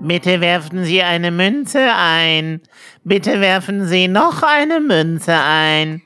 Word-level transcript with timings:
Bitte 0.00 0.40
werfen 0.40 0.84
Sie 0.84 1.02
eine 1.02 1.32
Münze 1.32 1.92
ein. 1.92 2.62
Bitte 3.02 3.40
werfen 3.40 3.84
Sie 3.86 4.06
noch 4.06 4.44
eine 4.44 4.78
Münze 4.78 5.34
ein. 5.34 6.02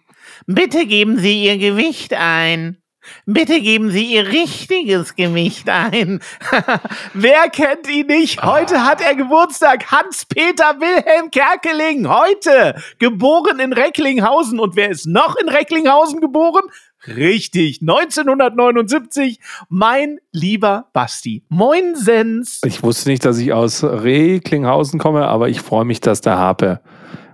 Bitte 0.46 0.86
geben 0.86 1.18
Sie 1.18 1.44
Ihr 1.44 1.58
Gewicht 1.58 2.14
ein. 2.14 2.78
Bitte 3.26 3.60
geben 3.60 3.90
Sie 3.90 4.14
Ihr 4.14 4.28
richtiges 4.28 5.14
Gewicht 5.14 5.68
ein. 5.68 6.20
Wer 7.14 7.50
kennt 7.50 7.86
ihn 7.88 8.06
nicht? 8.06 8.42
Heute 8.42 8.82
hat 8.82 9.02
er 9.02 9.14
Geburtstag. 9.14 9.90
Hans-Peter 9.92 10.80
Wilhelm 10.80 11.30
Kerkeling. 11.30 12.08
Heute 12.08 12.74
geboren 12.98 13.58
in 13.58 13.74
Recklinghausen. 13.74 14.58
Und 14.58 14.74
wer 14.74 14.90
ist 14.90 15.06
noch 15.06 15.36
in 15.36 15.50
Recklinghausen 15.50 16.20
geboren? 16.20 16.64
Richtig, 17.06 17.80
1979, 17.80 19.40
mein 19.68 20.18
lieber 20.30 20.86
Basti. 20.92 21.44
Moinsens. 21.48 22.60
Ich 22.64 22.82
wusste 22.82 23.10
nicht, 23.10 23.24
dass 23.24 23.38
ich 23.38 23.52
aus 23.52 23.82
Recklinghausen 23.82 25.00
komme, 25.00 25.26
aber 25.26 25.48
ich 25.48 25.60
freue 25.60 25.84
mich, 25.84 26.00
dass 26.00 26.20
der 26.20 26.38
Harpe 26.38 26.80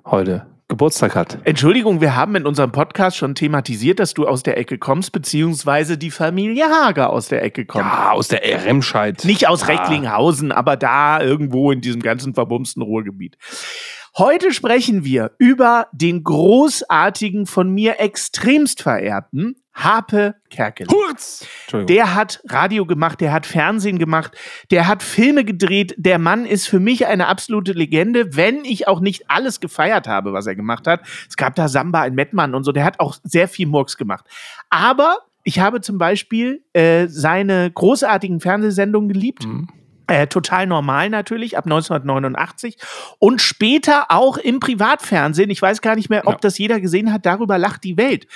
heute 0.06 0.46
Geburtstag 0.68 1.14
hat. 1.14 1.38
Entschuldigung, 1.44 2.02
wir 2.02 2.14
haben 2.14 2.34
in 2.34 2.46
unserem 2.46 2.72
Podcast 2.72 3.16
schon 3.16 3.34
thematisiert, 3.34 3.98
dass 3.98 4.12
du 4.12 4.26
aus 4.26 4.42
der 4.42 4.58
Ecke 4.58 4.76
kommst, 4.76 5.12
beziehungsweise 5.12 5.96
die 5.96 6.10
Familie 6.10 6.66
Hager 6.66 7.10
aus 7.10 7.28
der 7.28 7.42
Ecke 7.42 7.64
kommt. 7.64 7.86
Ja, 7.86 8.12
aus 8.12 8.28
der 8.28 8.42
Remscheid. 8.66 9.24
Nicht 9.24 9.48
aus 9.48 9.62
ja. 9.62 9.68
Recklinghausen, 9.68 10.52
aber 10.52 10.76
da 10.76 11.22
irgendwo 11.22 11.72
in 11.72 11.80
diesem 11.80 12.02
ganzen 12.02 12.34
verbumsten 12.34 12.82
Ruhrgebiet. 12.82 13.38
Heute 14.16 14.52
sprechen 14.52 15.04
wir 15.04 15.32
über 15.38 15.88
den 15.92 16.24
großartigen, 16.24 17.46
von 17.46 17.70
mir 17.70 18.00
extremst 18.00 18.82
verehrten 18.82 19.56
Harpe 19.74 20.34
Kerkeling. 20.50 20.92
Hurz! 20.92 21.46
Der 21.72 22.14
hat 22.14 22.40
Radio 22.48 22.84
gemacht, 22.84 23.20
der 23.20 23.32
hat 23.32 23.46
Fernsehen 23.46 23.98
gemacht, 23.98 24.36
der 24.72 24.88
hat 24.88 25.04
Filme 25.04 25.44
gedreht. 25.44 25.94
Der 25.96 26.18
Mann 26.18 26.46
ist 26.46 26.66
für 26.66 26.80
mich 26.80 27.06
eine 27.06 27.28
absolute 27.28 27.72
Legende, 27.72 28.34
wenn 28.34 28.64
ich 28.64 28.88
auch 28.88 29.00
nicht 29.00 29.30
alles 29.30 29.60
gefeiert 29.60 30.08
habe, 30.08 30.32
was 30.32 30.46
er 30.46 30.56
gemacht 30.56 30.86
hat. 30.88 31.02
Es 31.28 31.36
gab 31.36 31.54
da 31.54 31.68
Samba 31.68 32.04
in 32.06 32.14
Mettmann 32.14 32.54
und 32.54 32.64
so. 32.64 32.72
Der 32.72 32.84
hat 32.84 32.98
auch 32.98 33.16
sehr 33.22 33.46
viel 33.46 33.66
Murks 33.66 33.96
gemacht. 33.96 34.24
Aber 34.68 35.18
ich 35.44 35.60
habe 35.60 35.80
zum 35.80 35.96
Beispiel 35.96 36.64
äh, 36.72 37.06
seine 37.06 37.70
großartigen 37.70 38.40
Fernsehsendungen 38.40 39.08
geliebt. 39.08 39.46
Mhm. 39.46 39.68
Äh, 40.08 40.26
total 40.26 40.66
normal 40.66 41.10
natürlich, 41.10 41.56
ab 41.58 41.66
1989. 41.66 42.78
Und 43.18 43.40
später 43.42 44.06
auch 44.10 44.38
im 44.38 44.58
Privatfernsehen. 44.58 45.50
Ich 45.50 45.60
weiß 45.62 45.82
gar 45.82 45.94
nicht 45.96 46.08
mehr, 46.10 46.26
ob 46.26 46.34
Ja. 46.34 46.38
das 46.40 46.58
jeder 46.58 46.80
gesehen 46.80 47.12
hat. 47.12 47.26
Darüber 47.26 47.58
lacht 47.58 47.84
die 47.84 47.96
Welt. 47.96 48.26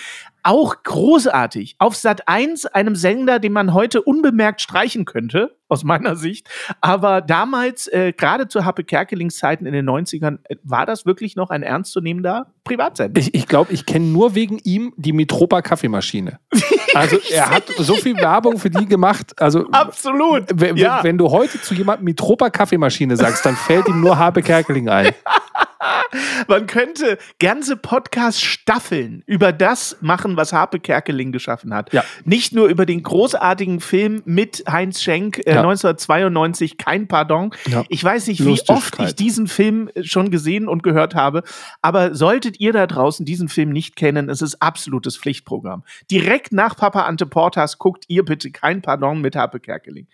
Auch 0.45 0.83
großartig. 0.83 1.77
Auf 1.79 1.95
Sat 1.95 2.27
1, 2.29 2.67
einem 2.67 2.97
Sender, 2.97 3.39
den 3.39 3.53
man 3.53 3.75
heute 3.75 4.03
unbemerkt 4.03 4.61
streichen 4.61 5.05
könnte, 5.05 5.57
aus 5.69 5.85
meiner 5.85 6.17
Sicht. 6.17 6.49
Aber 6.81 7.21
damals, 7.21 7.87
äh, 7.87 8.13
gerade 8.13 8.49
zu 8.49 8.65
Happe 8.65 8.85
Kerkelings 8.85 9.37
Zeiten 9.39 9.67
in 9.67 9.73
den 9.73 9.89
90ern, 9.89 10.39
äh, 10.45 10.57
war 10.65 10.85
das 10.85 11.07
wirklich 11.07 11.37
noch 11.37 11.51
ein 11.51 11.63
ernstzunehmender 11.63 12.53
Privatsender. 12.65 13.21
Ich, 13.21 13.35
ich 13.35 13.47
glaube, 13.47 13.73
ich 13.73 13.87
kenne 13.87 14.07
nur 14.07 14.35
wegen 14.35 14.59
ihm 14.59 14.93
die 14.97 15.13
Mitropa 15.13 15.63
Kaffeemaschine. 15.63 16.39
Also 16.95 17.17
er 17.31 17.49
hat 17.49 17.65
so 17.79 17.95
viel 17.95 18.15
Werbung 18.19 18.59
für 18.59 18.69
die 18.69 18.85
gemacht. 18.85 19.33
Also 19.41 19.67
Absolut. 19.71 20.45
wenn, 20.53 20.77
Ja. 20.77 21.03
wenn 21.03 21.17
du 21.17 21.31
heute 21.31 21.59
zu 21.59 21.73
jemandem 21.73 22.05
Mitropa 22.05 22.51
Kaffeemaschine 22.51 23.17
sagst, 23.17 23.47
dann 23.47 23.57
fällt 23.57 23.89
ihm 23.89 24.03
nur 24.03 24.19
Harpe 24.19 24.43
Kerkeling 24.43 24.91
ein. 24.91 25.15
Man 26.49 26.67
könnte 26.67 27.19
ganze 27.39 27.77
Podcast-Staffeln 27.77 29.23
über 29.27 29.53
das 29.53 29.97
machen, 30.01 30.37
was 30.37 30.53
Harpe 30.53 30.81
Kerkeling 30.81 31.33
geschaffen 31.33 31.75
hat. 31.75 31.93
Ja. 31.93 32.05
Nicht 32.25 32.55
nur 32.55 32.69
über 32.69 32.87
den 32.87 33.03
großartigen 33.03 33.81
Film 33.81 34.23
mit 34.25 34.65
Heinz 34.71 35.03
Schenk 35.03 35.39
äh, 35.39 35.55
Ja. 35.55 35.63
1992, 35.63 36.79
Kein 36.79 37.09
Pardon. 37.09 37.55
Ja. 37.67 37.85
Ich 37.89 38.03
weiß 38.03 38.27
nicht, 38.29 38.45
wie 38.45 38.61
oft 38.69 38.99
ich 39.01 39.15
diesen 39.15 39.47
Film 39.47 39.91
äh, 39.95 40.05
schon 40.05 40.31
gesehen 40.31 40.69
und 40.69 40.83
gehört 40.83 41.15
habe, 41.15 41.43
aber 41.81 42.15
solltet 42.15 42.61
ihr 42.61 42.73
da 42.73 42.87
draußen 42.87 43.25
diesen 43.25 43.49
Film 43.49 43.71
nicht 43.71 43.97
kennen, 43.97 44.29
es 44.29 44.43
ist 44.43 44.61
absolutes 44.63 45.17
Pflichtprogramm. 45.17 45.85
Direkt 46.11 46.53
nach 46.53 46.77
Papa 46.77 47.03
Ante 47.03 47.27
Portas 47.27 47.79
guckt 47.79 48.05
ihr 48.09 48.25
bitte 48.25 48.51
Kein 48.51 48.83
Pardon 48.83 49.21
mit 49.21 49.37
Harpe 49.37 49.61
Kerkeling. 49.61 50.07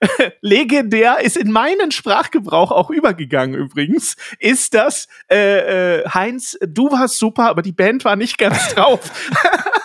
legendär, 0.40 1.18
ist 1.22 1.36
in 1.36 1.50
meinen 1.50 1.90
Sprachgebrauch 1.90 2.70
auch 2.70 2.90
übergegangen 2.90 3.54
übrigens, 3.54 4.16
ist 4.38 4.74
das, 4.74 5.08
äh, 5.30 6.00
äh, 6.00 6.08
Heinz, 6.08 6.58
du 6.60 6.90
warst 6.90 7.18
super, 7.18 7.48
aber 7.48 7.62
die 7.62 7.72
Band 7.72 8.04
war 8.04 8.16
nicht 8.16 8.38
ganz 8.38 8.68
drauf. 8.74 9.00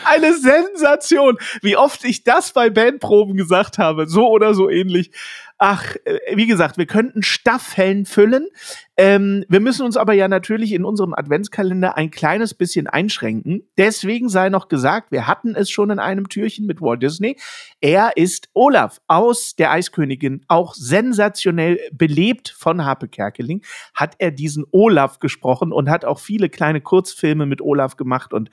Eine 0.04 0.34
Sensation, 0.34 1.38
wie 1.62 1.76
oft 1.76 2.04
ich 2.04 2.24
das 2.24 2.52
bei 2.52 2.70
Bandproben 2.70 3.36
gesagt 3.36 3.78
habe, 3.78 4.06
so 4.06 4.28
oder 4.28 4.54
so 4.54 4.68
ähnlich. 4.68 5.10
Ach, 5.58 5.94
äh, 6.04 6.18
wie 6.36 6.46
gesagt, 6.46 6.78
wir 6.78 6.86
könnten 6.86 7.22
Staffeln 7.22 8.06
füllen. 8.06 8.48
Ähm, 8.98 9.44
wir 9.48 9.60
müssen 9.60 9.84
uns 9.84 9.96
aber 9.98 10.14
ja 10.14 10.26
natürlich 10.26 10.72
in 10.72 10.84
unserem 10.84 11.12
Adventskalender 11.12 11.96
ein 11.98 12.10
kleines 12.10 12.54
bisschen 12.54 12.86
einschränken. 12.86 13.68
Deswegen 13.76 14.30
sei 14.30 14.48
noch 14.48 14.68
gesagt, 14.68 15.12
wir 15.12 15.26
hatten 15.26 15.54
es 15.54 15.70
schon 15.70 15.90
in 15.90 15.98
einem 15.98 16.30
Türchen 16.30 16.66
mit 16.66 16.80
Walt 16.80 17.02
Disney. 17.02 17.36
Er 17.82 18.16
ist 18.16 18.48
Olaf 18.54 19.00
aus 19.06 19.54
der 19.54 19.70
Eiskönigin, 19.70 20.44
auch 20.48 20.74
sensationell 20.74 21.78
belebt 21.92 22.48
von 22.48 22.86
Harpe 22.86 23.08
Kerkeling, 23.08 23.62
hat 23.94 24.14
er 24.18 24.30
diesen 24.30 24.64
Olaf 24.70 25.18
gesprochen 25.18 25.72
und 25.72 25.90
hat 25.90 26.06
auch 26.06 26.18
viele 26.18 26.48
kleine 26.48 26.80
Kurzfilme 26.80 27.44
mit 27.44 27.60
Olaf 27.60 27.96
gemacht 27.96 28.32
und 28.32 28.48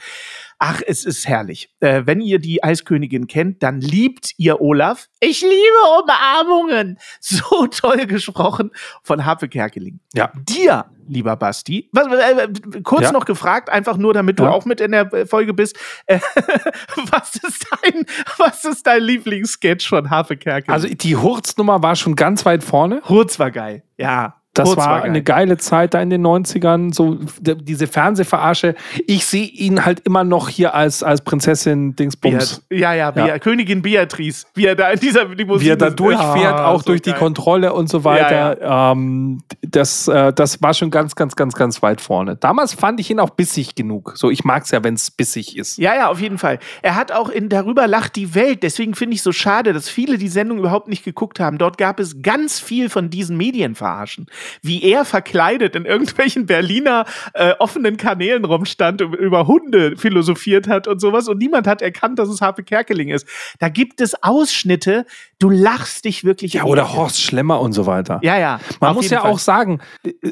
ach, 0.60 0.81
es 0.86 1.06
ist 1.06 1.28
herrlich. 1.28 1.70
Äh, 1.80 2.04
wenn 2.06 2.20
ihr 2.20 2.40
die 2.40 2.64
Eiskönigin 2.64 3.28
kennt, 3.28 3.64
dann 3.64 3.80
liebt 3.80 4.34
ihr 4.38 4.60
Olaf. 4.60 5.08
Ich 5.22 5.42
liebe 5.42 6.02
Umarmungen. 6.02 6.98
So 7.20 7.68
toll 7.68 8.06
gesprochen 8.08 8.72
von 9.04 9.25
Harpe 9.25 9.48
Kerkeling. 9.48 10.00
Ja. 10.14 10.33
Dir, 10.36 10.86
lieber 11.08 11.36
Basti, 11.36 11.90
was, 11.92 12.08
äh, 12.08 12.44
äh, 12.46 12.82
kurz 12.84 13.04
Ja. 13.04 13.12
noch 13.12 13.26
gefragt, 13.26 13.70
einfach 13.70 13.98
nur, 13.98 14.14
damit 14.14 14.40
du 14.40 14.44
Ja. 14.44 14.50
auch 14.52 14.66
mit 14.66 14.82
in 14.82 14.92
der 14.92 15.12
äh, 15.14 15.26
Folge 15.26 15.54
bist. 15.54 15.78
Äh, 16.08 16.20
was 17.12 17.36
ist 17.36 17.66
dein, 17.84 18.06
was 18.38 18.66
ist 18.66 18.88
dein 18.88 19.02
Lieblingssketch 19.04 19.88
von 19.88 20.10
Harpe 20.10 20.38
Kerkeling? 20.38 20.74
Also 20.74 20.88
die 20.88 21.16
Hurznummer 21.16 21.82
war 21.84 21.96
schon 21.96 22.16
ganz 22.16 22.46
weit 22.46 22.64
vorne. 22.64 23.02
Hurz 23.08 23.40
war 23.40 23.52
geil. 23.52 23.84
Ja. 23.98 24.36
Das 24.53 24.69
Hurz 24.69 24.78
war 24.78 25.00
geil. 25.02 25.09
eine 25.09 25.24
geile 25.24 25.58
Zeit 25.58 25.96
da 25.96 26.02
in 26.02 26.12
den 26.12 26.25
90ern, 26.25 26.94
so 26.94 27.18
diese 27.41 27.88
Fernsehverarsche. 27.88 28.75
Ich 29.08 29.25
sehe 29.25 29.47
ihn 29.47 29.84
halt 29.84 30.02
immer 30.02 30.24
noch 30.24 30.47
hier 30.47 30.75
als, 30.75 31.02
als 31.02 31.22
Prinzessin 31.22 31.96
Dingsbums. 31.96 32.62
Beat, 32.69 32.80
ja, 32.80 32.94
ja, 32.94 33.09
Bea 33.09 33.28
Ja. 33.28 33.40
Königin 33.40 33.81
Beatrice, 33.81 34.46
wie 34.53 34.68
er 34.68 34.75
da 34.75 34.92
in 34.92 35.00
dieser 35.00 35.25
Limousine 35.25 35.66
Wie 35.66 35.69
er 35.69 35.75
da 35.75 35.90
durchfährt, 35.90 36.38
Ja, 36.59 36.66
auch 36.68 36.81
so 36.81 36.88
durch 36.88 37.02
die 37.02 37.12
geil. 37.12 37.19
Kontrolle 37.19 37.74
und 37.74 37.90
so 37.90 38.03
weiter. 38.03 38.92
Ähm, 38.92 39.42
das, 39.62 40.08
äh, 40.08 40.31
das 40.34 40.62
war 40.62 40.74
schon 40.75 40.92
ganz, 40.92 41.16
ganz, 41.16 41.36
ganz, 41.36 41.56
ganz 41.56 41.81
weit 41.81 42.00
vorne. 42.00 42.36
Damals 42.36 42.74
fand 42.74 43.00
ich 43.00 43.10
ihn 43.10 43.19
auch 43.19 43.31
bissig 43.31 43.74
genug. 43.74 44.13
So, 44.16 44.30
ich 44.30 44.44
mag 44.44 44.63
es 44.66 44.72
ja, 44.72 44.83
wenn 44.83 44.94
es 44.94 45.10
bissig 45.10 45.57
ist. 45.57 45.80
Ja, 45.80 45.95
ja, 45.95 46.10
auf 46.10 46.22
jeden 46.22 46.38
Fall. 46.38 46.60
Er 46.83 46.95
hat 46.95 47.12
auch 47.12 47.30
in 47.30 47.50
Darüber 47.50 47.88
lacht 47.88 48.16
die 48.16 48.36
Welt. 48.36 48.62
Deswegen 48.62 48.94
finde 48.94 49.16
ich 49.16 49.24
so 49.24 49.31
schade, 49.31 49.74
dass 49.74 49.89
viele 49.89 50.19
die 50.19 50.28
Sendung 50.28 50.60
überhaupt 50.60 50.88
nicht 50.88 51.04
geguckt 51.04 51.39
haben. 51.39 51.57
Dort 51.57 51.78
gab 51.80 52.00
es 52.00 52.22
ganz 52.22 52.60
viel 52.60 52.89
von 52.89 53.10
diesen 53.10 53.36
Medienverarschen. 53.36 54.28
Wie 54.62 54.84
er 54.84 55.06
verkleidet 55.06 55.75
in 55.75 55.86
irgendwelchen 55.86 56.45
Berliner 56.45 57.06
äh, 57.34 57.54
offenen 57.60 57.98
Kanälen 57.98 58.45
rumstand, 58.45 59.01
und 59.01 59.13
über 59.16 59.48
Hunde 59.48 59.95
philosophiert 59.98 60.68
hat 60.68 60.88
und 60.88 61.00
sowas. 61.00 61.28
Und 61.28 61.38
niemand 61.38 61.68
hat 61.68 61.81
erkannt, 61.81 62.19
dass 62.19 62.30
es 62.30 62.42
Harpe 62.42 62.63
Kerkeling 62.63 63.10
ist. 63.10 63.28
Da 63.60 63.69
gibt 63.69 64.01
es 64.01 64.22
Ausschnitte, 64.24 65.06
du 65.40 65.50
lachst 65.50 66.06
dich 66.06 66.24
wirklich 66.24 66.54
Ja, 66.54 66.63
oder 66.63 66.94
Horst 66.94 67.22
Schlemmer 67.22 67.60
und 67.62 67.74
so 67.74 67.86
weiter. 67.86 68.19
Ja, 68.24 68.38
ja. 68.38 68.60
Man 68.80 68.95
muss 68.95 69.10
ja 69.10 69.22
Fall. 69.22 69.31
auch 69.31 69.40
sagen, 69.40 69.80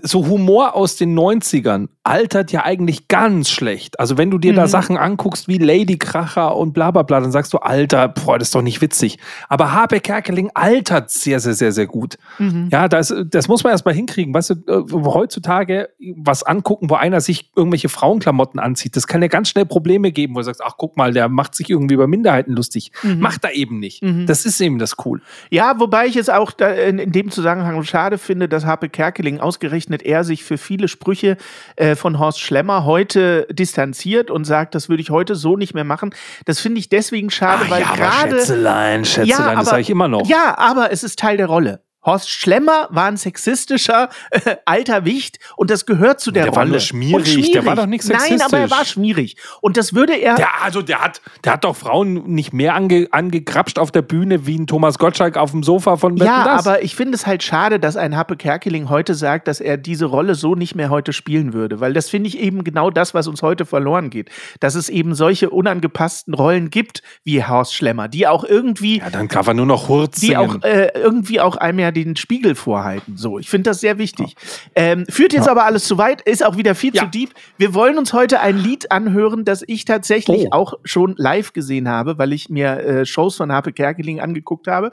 so 0.03 0.27
Humor 0.27 0.75
aus 0.75 0.95
den 0.95 1.17
90ern 1.17 1.87
altert 2.03 2.51
ja 2.51 2.63
eigentlich 2.63 3.07
ganz 3.07 3.49
schlecht. 3.49 3.99
Also 3.99 4.17
wenn 4.17 4.31
du 4.31 4.37
dir 4.37 4.53
da 4.53 4.63
Mhm. 4.63 4.67
Sachen 4.67 4.97
anguckst 4.97 5.47
wie 5.47 5.57
Lady 5.57 5.97
Kracher 5.97 6.55
und 6.55 6.73
bla 6.73 6.91
bla 6.91 7.03
bla, 7.03 7.19
dann 7.19 7.31
sagst 7.31 7.53
du, 7.53 7.57
Alter, 7.59 8.07
boah, 8.07 8.39
das 8.39 8.49
ist 8.49 8.55
doch 8.55 8.61
nicht 8.61 8.81
witzig. 8.81 9.17
Aber 9.49 9.71
Habe 9.73 9.99
Kerkeling 9.99 10.49
altert 10.53 11.11
sehr, 11.11 11.39
sehr, 11.39 11.53
sehr, 11.53 11.71
sehr 11.71 11.87
gut. 11.87 12.17
Mhm. 12.39 12.69
Ja, 12.71 12.87
das, 12.87 13.13
das 13.27 13.47
muss 13.47 13.63
man 13.63 13.71
erstmal 13.71 13.93
hinkriegen. 14.01 14.33
Weißt 14.33 14.49
du, 14.49 14.53
äh, 14.67 14.83
heutzutage 14.91 15.89
was 16.17 16.43
angucken, 16.43 16.89
wo 16.89 16.95
einer 16.95 17.21
sich 17.21 17.51
irgendwelche 17.55 17.89
Frauenklamotten 17.89 18.59
anzieht, 18.59 18.95
das 18.95 19.07
kann 19.07 19.21
ja 19.21 19.27
ganz 19.27 19.49
schnell 19.49 19.65
Probleme 19.65 20.11
geben, 20.11 20.35
wo 20.35 20.39
du 20.39 20.45
sagst, 20.45 20.61
ach 20.63 20.75
guck 20.77 20.97
mal, 20.97 21.13
der 21.13 21.29
macht 21.29 21.55
sich 21.55 21.69
irgendwie 21.69 21.95
über 21.95 22.07
Minderheiten 22.07 22.53
lustig. 22.53 22.91
Mhm. 23.03 23.19
Macht 23.19 23.43
er 23.43 23.53
eben 23.53 23.79
nicht. 23.79 24.03
Mhm. 24.03 24.25
Das 24.25 24.45
ist 24.45 24.59
eben 24.59 24.79
das 24.79 24.95
cool. 25.05 25.21
Ja, 25.49 25.79
wobei 25.79 26.07
ich 26.07 26.15
es 26.15 26.29
auch 26.29 26.51
in, 26.59 26.99
in, 26.99 27.11
dem 27.11 27.31
Zusammenhang 27.31 27.81
schade 27.83 28.17
finde, 28.17 28.49
dass 28.49 28.65
Harpe 28.65 28.89
Kerkeling 28.89 29.39
ausgerechnet 29.39 30.01
er 30.03 30.23
sich 30.23 30.43
für 30.43 30.57
viele 30.57 30.87
Sprüche 30.87 31.37
äh, 31.75 31.95
von 31.95 32.19
Horst 32.19 32.39
Schlemmer 32.39 32.85
heute 32.85 33.47
distanziert 33.51 34.31
und 34.31 34.45
sagt, 34.45 34.75
das 34.75 34.89
würde 34.89 35.01
ich 35.01 35.09
heute 35.09 35.35
so 35.35 35.55
nicht 35.55 35.73
mehr 35.73 35.83
machen. 35.83 36.13
Das 36.45 36.59
finde 36.59 36.79
ich 36.79 36.89
deswegen 36.89 37.29
schade, 37.29 37.63
ach, 37.65 37.69
weil 37.69 37.81
ja, 37.81 37.95
gerade. 37.95 38.35
Schätzelein, 38.37 39.05
Schätzelein, 39.05 39.49
ja, 39.49 39.55
das 39.55 39.69
sage 39.69 39.81
ich 39.81 39.89
immer 39.89 40.07
noch. 40.07 40.27
Ja, 40.27 40.57
aber 40.57 40.91
es 40.91 41.03
ist 41.03 41.19
Teil 41.19 41.37
der 41.37 41.47
Rolle. 41.47 41.81
Horst 42.03 42.29
Schlemmer 42.29 42.87
war 42.89 43.05
ein 43.05 43.17
sexistischer 43.17 44.09
äh, 44.31 44.55
alter 44.65 45.05
Wicht 45.05 45.39
und 45.55 45.69
das 45.69 45.85
gehört 45.85 46.19
zu 46.19 46.31
der, 46.31 46.43
der 46.45 46.51
Rolle. 46.53 46.61
War 46.61 46.65
nur 46.65 46.79
schmierig. 46.79 47.31
schmierig. 47.31 47.51
Der 47.51 47.65
war 47.65 47.75
doch 47.75 47.85
nicht 47.85 48.03
sexistisch. 48.03 48.37
Nein, 48.39 48.45
aber 48.45 48.57
er 48.57 48.71
war 48.71 48.85
schmierig. 48.85 49.37
Und 49.61 49.77
das 49.77 49.93
würde 49.93 50.13
er. 50.15 50.35
Der, 50.35 50.63
also 50.63 50.81
der 50.81 51.01
hat, 51.01 51.21
der 51.43 51.53
hat 51.53 51.63
doch 51.63 51.75
Frauen 51.75 52.25
nicht 52.33 52.53
mehr 52.53 52.73
ange, 52.75 53.07
angekrapscht 53.11 53.77
auf 53.77 53.91
der 53.91 54.01
Bühne 54.01 54.47
wie 54.47 54.57
ein 54.57 54.67
Thomas 54.67 54.97
Gottschalk 54.97 55.37
auf 55.37 55.51
dem 55.51 55.61
Sofa 55.63 55.97
von 55.97 56.15
Wetten, 56.15 56.25
Ja, 56.25 56.43
das. 56.45 56.65
aber 56.65 56.81
ich 56.83 56.95
finde 56.95 57.15
es 57.15 57.27
halt 57.27 57.43
schade, 57.43 57.79
dass 57.79 57.97
ein 57.97 58.17
Happe 58.17 58.35
Kerkeling 58.35 58.89
heute 58.89 59.13
sagt, 59.13 59.47
dass 59.47 59.59
er 59.59 59.77
diese 59.77 60.05
Rolle 60.05 60.35
so 60.35 60.55
nicht 60.55 60.75
mehr 60.75 60.89
heute 60.89 61.13
spielen 61.13 61.53
würde. 61.53 61.79
Weil 61.79 61.93
das 61.93 62.09
finde 62.09 62.27
ich 62.29 62.39
eben 62.39 62.63
genau 62.63 62.89
das, 62.89 63.13
was 63.13 63.27
uns 63.27 63.41
heute 63.43 63.65
verloren 63.65 64.09
geht. 64.09 64.29
Dass 64.59 64.73
es 64.75 64.89
eben 64.89 65.13
solche 65.13 65.49
unangepassten 65.51 66.33
Rollen 66.33 66.69
gibt 66.71 67.03
wie 67.23 67.43
Horst 67.43 67.75
Schlemmer, 67.75 68.07
die 68.07 68.27
auch 68.27 68.43
irgendwie. 68.43 68.99
Ja, 68.99 69.09
dann 69.11 69.27
kann 69.27 69.45
er 69.45 69.53
nur 69.53 69.65
noch 69.65 69.87
Hurz 69.87 70.19
Die 70.19 70.35
auch 70.37 70.63
äh, 70.63 70.89
irgendwie 70.95 71.39
auch 71.39 71.57
einem 71.57 71.79
ja 71.79 71.90
den 71.91 72.15
Spiegel 72.15 72.55
vorhalten. 72.55 73.17
So, 73.17 73.39
ich 73.39 73.49
finde 73.49 73.69
das 73.69 73.81
sehr 73.81 73.97
wichtig. 73.97 74.35
Ähm, 74.75 75.05
führt 75.09 75.33
jetzt 75.33 75.45
ja. 75.45 75.51
aber 75.51 75.65
alles 75.65 75.85
zu 75.85 75.97
weit, 75.97 76.21
ist 76.21 76.45
auch 76.45 76.57
wieder 76.57 76.75
viel 76.75 76.95
ja. 76.95 77.03
zu 77.03 77.09
deep. 77.09 77.31
Wir 77.57 77.73
wollen 77.73 77.97
uns 77.97 78.13
heute 78.13 78.39
ein 78.39 78.57
Lied 78.57 78.91
anhören, 78.91 79.45
das 79.45 79.63
ich 79.65 79.85
tatsächlich 79.85 80.47
oh. 80.47 80.51
auch 80.51 80.73
schon 80.83 81.15
live 81.17 81.53
gesehen 81.53 81.87
habe, 81.87 82.17
weil 82.17 82.33
ich 82.33 82.49
mir 82.49 82.79
äh, 82.79 83.05
Shows 83.05 83.35
von 83.35 83.51
Harpe 83.51 83.73
Kerkeling 83.73 84.19
angeguckt 84.19 84.67
habe. 84.67 84.91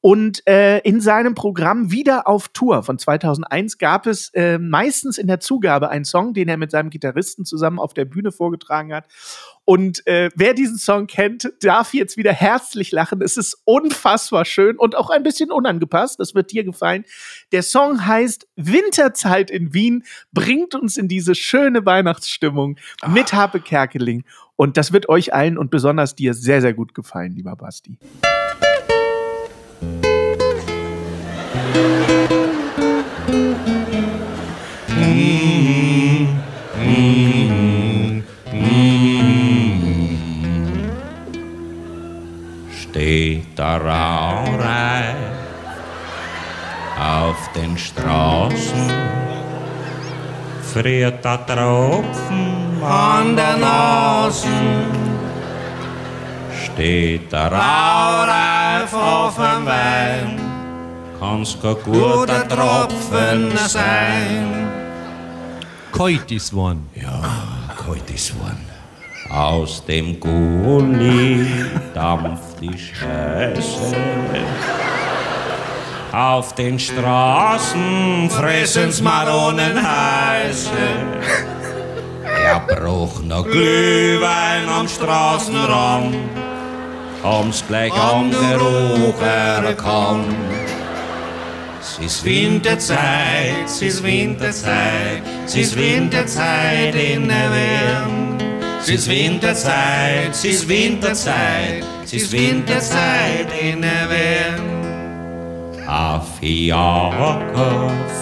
Und 0.00 0.46
äh, 0.46 0.78
in 0.80 1.00
seinem 1.00 1.34
Programm 1.34 1.90
Wieder 1.90 2.28
auf 2.28 2.48
Tour 2.48 2.82
von 2.82 2.98
2001 2.98 3.78
gab 3.78 4.06
es 4.06 4.30
äh, 4.34 4.58
meistens 4.58 5.18
in 5.18 5.26
der 5.26 5.40
Zugabe 5.40 5.88
einen 5.90 6.04
Song, 6.04 6.34
den 6.34 6.48
er 6.48 6.56
mit 6.56 6.70
seinem 6.70 6.90
Gitarristen 6.90 7.44
zusammen 7.44 7.78
auf 7.78 7.94
der 7.94 8.04
Bühne 8.04 8.32
vorgetragen 8.32 8.94
hat. 8.94 9.06
Und 9.68 10.06
äh, 10.06 10.30
wer 10.34 10.54
diesen 10.54 10.78
Song 10.78 11.06
kennt, 11.06 11.52
darf 11.60 11.92
jetzt 11.92 12.16
wieder 12.16 12.32
herzlich 12.32 12.90
lachen. 12.90 13.20
Es 13.20 13.36
ist 13.36 13.60
unfassbar 13.66 14.46
schön 14.46 14.78
und 14.78 14.96
auch 14.96 15.10
ein 15.10 15.22
bisschen 15.22 15.52
unangepasst. 15.52 16.18
Das 16.18 16.34
wird 16.34 16.52
dir 16.52 16.64
gefallen. 16.64 17.04
Der 17.52 17.62
Song 17.62 18.06
heißt 18.06 18.48
Winterzeit 18.56 19.50
in 19.50 19.74
Wien, 19.74 20.04
bringt 20.32 20.74
uns 20.74 20.96
in 20.96 21.06
diese 21.06 21.34
schöne 21.34 21.84
Weihnachtsstimmung 21.84 22.78
ah. 23.02 23.08
mit 23.08 23.34
Harpe 23.34 23.60
Kerkeling. 23.60 24.24
Und 24.56 24.78
das 24.78 24.94
wird 24.94 25.10
euch 25.10 25.34
allen 25.34 25.58
und 25.58 25.70
besonders 25.70 26.14
dir 26.14 26.32
sehr, 26.32 26.62
sehr 26.62 26.72
gut 26.72 26.94
gefallen, 26.94 27.32
lieber 27.32 27.54
Basti. 27.54 27.98
steht 31.78 32.07
friert 50.78 51.24
der 51.24 51.44
Tropfen 51.44 52.82
an 52.82 53.34
der 53.34 53.56
Nase, 53.56 54.48
steht 56.64 57.32
der 57.32 57.50
Raureif 57.50 58.94
auf 58.94 59.34
dem 59.34 59.66
Wein, 59.66 60.40
kann's 61.18 61.58
kein 61.60 61.74
guter 61.84 62.46
Tropfen 62.46 63.56
sein. 63.56 64.68
Kalt 65.90 66.30
ist 66.30 66.54
worden. 66.54 66.88
Ja, 66.94 67.22
kalt 67.76 68.08
ist 68.10 68.38
worden. 68.38 68.64
Aus 69.30 69.84
dem 69.84 70.20
Gully 70.20 71.44
dampft 71.92 72.60
die 72.60 72.78
Scheiße. 72.78 73.96
Auf 76.18 76.52
den 76.56 76.80
Straßen 76.80 78.28
fressen's 78.28 79.00
Maronen 79.00 79.80
heiße. 79.80 80.68
Er 82.44 82.58
braucht 82.58 83.22
noch 83.24 83.44
Glühwein 83.44 84.68
am 84.68 84.88
Straßenrand, 84.88 86.16
haben's 87.22 87.62
gleich 87.68 87.92
am 87.92 88.32
Geruch 88.32 89.22
erkannt. 89.22 90.34
Es 91.80 91.98
ist 92.00 92.24
Winterzeit, 92.24 93.64
es 93.64 93.80
ist 93.80 94.02
Winterzeit, 94.02 95.22
es 95.46 95.54
ist 95.54 95.76
Winterzeit 95.76 96.96
in 96.96 97.28
der 97.28 97.50
Welt. 97.52 98.42
Es 98.80 98.88
ist 98.88 99.08
Winterzeit, 99.08 100.30
es 100.32 100.44
ist 100.44 100.68
Winterzeit, 100.68 101.84
es 102.02 102.12
ist 102.12 102.32
Winterzeit 102.32 103.46
in 103.62 103.82
der 103.82 104.10
Welt. 104.10 104.77
Fiaker 105.88 107.40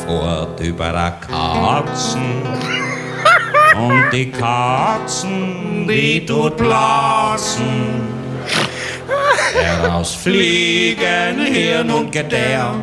fährt 0.06 0.60
über 0.60 0.92
die 0.92 1.26
Katzen 1.26 2.42
und 3.76 4.10
die 4.12 4.30
Katzen, 4.30 5.84
die 5.88 6.24
tut 6.24 6.56
blasen. 6.56 8.06
Heraus 9.52 10.14
fliegen 10.14 11.40
Hirn 11.40 11.90
und 11.90 12.12
Gedärm, 12.12 12.82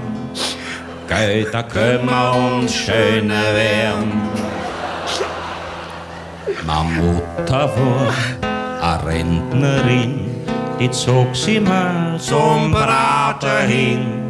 Geld, 1.07 1.53
da 1.53 1.63
können 1.63 2.06
wir 2.06 2.33
uns 2.36 2.75
schöner 2.75 3.53
werden. 3.56 4.21
Meine 6.65 6.89
Mutter 6.89 7.71
war 7.77 8.13
eine 8.81 9.06
Rentnerin, 9.06 10.44
die 10.77 10.91
zog 10.91 11.33
sie 11.33 11.62
mal 11.62 12.19
zum 12.19 12.71
Brater 12.71 13.62
hin. 13.62 14.23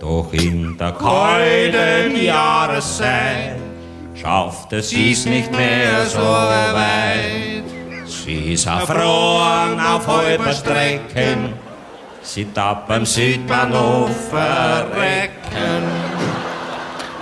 Doch 0.00 0.32
in 0.32 0.76
der 0.78 0.92
kalten 0.92 2.22
Jahreszeit 2.22 3.56
schaffte 4.14 4.80
sie's 4.80 5.26
nicht 5.26 5.50
mehr 5.50 6.06
so 6.06 6.20
weit. 6.20 7.64
Sie 8.06 8.52
ist 8.52 8.66
erfroren 8.66 9.80
auf 9.80 10.06
halber 10.06 10.52
Strecken, 10.52 11.54
sie 12.22 12.46
darf 12.54 12.86
beim 12.86 13.04
Südbahnhof 13.04 14.10
verrecken. 14.30 15.82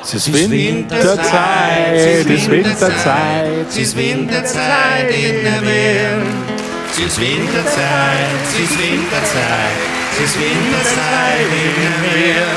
Es 0.03 0.15
ist 0.15 0.33
Winterzeit, 0.33 1.95
es 1.95 2.27
ist 2.27 2.50
Winterzeit, 2.50 3.67
es 3.69 3.77
ist 3.77 3.97
Winterzeit 3.97 5.11
in 5.11 5.43
der 5.43 5.62
Welt. 5.62 6.27
Es 6.91 6.99
ist 6.99 7.21
Winterzeit, 7.21 8.31
es 8.45 8.61
ist 8.61 8.79
Winterzeit, 8.79 9.96
es 10.19 10.23
ist 10.23 10.41
Winterzeit 10.41 11.47
in 11.53 11.75
der 11.83 11.93
Welt. 12.03 12.57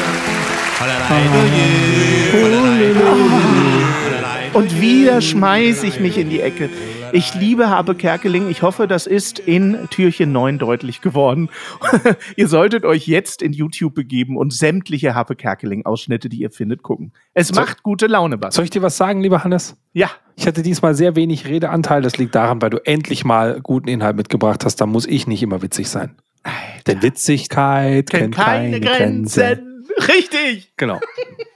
Und 4.53 4.79
wieder 4.81 5.19
schmeiße 5.19 5.85
ich 5.85 5.99
mich 5.99 6.17
in 6.17 6.29
die 6.29 6.39
Ecke. 6.39 6.69
Ich 7.11 7.33
liebe 7.33 7.69
Habe 7.69 7.95
Kerkeling. 7.95 8.49
Ich 8.49 8.61
hoffe, 8.61 8.87
das 8.87 9.07
ist 9.07 9.39
in 9.39 9.87
Türchen 9.89 10.31
9 10.31 10.57
deutlich 10.57 11.01
geworden. 11.01 11.49
ihr 12.37 12.47
solltet 12.47 12.85
euch 12.85 13.07
jetzt 13.07 13.41
in 13.41 13.51
YouTube 13.51 13.93
begeben 13.93 14.37
und 14.37 14.53
sämtliche 14.53 15.15
Habe 15.15 15.35
Kerkeling-Ausschnitte, 15.35 16.29
die 16.29 16.39
ihr 16.39 16.51
findet, 16.51 16.81
gucken. 16.83 17.11
Es 17.33 17.49
so, 17.49 17.55
macht 17.55 17.83
gute 17.83 18.07
Laune, 18.07 18.37
Bas. 18.37 18.55
Soll 18.55 18.63
ich 18.63 18.71
dir 18.71 18.81
was 18.81 18.95
sagen, 18.95 19.21
lieber 19.21 19.43
Hannes? 19.43 19.75
Ja. 19.91 20.09
Ich 20.37 20.47
hatte 20.47 20.61
diesmal 20.61 20.95
sehr 20.95 21.17
wenig 21.17 21.45
Redeanteil. 21.45 22.01
Das 22.01 22.17
liegt 22.17 22.35
daran, 22.35 22.61
weil 22.61 22.69
du 22.69 22.77
endlich 22.85 23.25
mal 23.25 23.59
guten 23.61 23.89
Inhalt 23.89 24.15
mitgebracht 24.15 24.63
hast. 24.63 24.77
Da 24.77 24.85
muss 24.85 25.05
ich 25.05 25.27
nicht 25.27 25.43
immer 25.43 25.61
witzig 25.61 25.89
sein. 25.89 26.15
Alter. 26.43 26.83
Denn 26.87 27.01
Witzigkeit 27.01 28.09
kennt, 28.09 28.35
kennt 28.35 28.35
keine, 28.35 28.79
keine 28.79 28.97
Grenzen. 28.97 29.41
Grenzen. 29.41 29.87
Richtig. 30.07 30.73
Genau. 30.77 30.99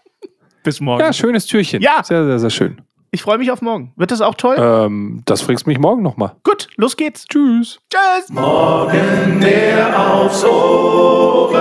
Bis 0.63 0.79
morgen. 0.79 1.01
Ja, 1.01 1.11
schönes 1.13 1.45
Türchen. 1.45 1.81
Ja. 1.81 2.03
Sehr, 2.03 2.25
sehr, 2.25 2.39
sehr 2.39 2.49
schön. 2.49 2.81
Ich 3.11 3.21
freue 3.21 3.37
mich 3.37 3.51
auf 3.51 3.61
morgen. 3.61 3.93
Wird 3.95 4.09
das 4.09 4.21
auch 4.21 4.33
toll? 4.33 4.55
Ähm, 4.57 5.21
das 5.25 5.41
fragst 5.41 5.67
mich 5.67 5.77
morgen 5.77 6.01
nochmal. 6.01 6.35
Gut, 6.43 6.67
los 6.77 6.97
geht's. 6.97 7.25
Tschüss. 7.25 7.79
Tschüss. 7.91 8.29
Morgen 8.29 9.39
der 9.39 10.11
aufs 10.11 10.43
Ohren, 10.43 11.53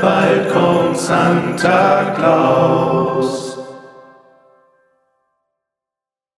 bald 0.00 0.48
kommt 0.50 0.96
Santa 0.96 2.14
Claus. 2.16 3.55